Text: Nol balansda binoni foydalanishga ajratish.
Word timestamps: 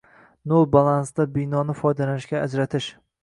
Nol 0.53 0.63
balansda 0.75 1.27
binoni 1.37 1.77
foydalanishga 1.81 2.43
ajratish. 2.49 2.91